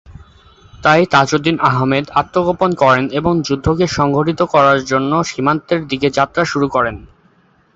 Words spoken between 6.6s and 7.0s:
করেন।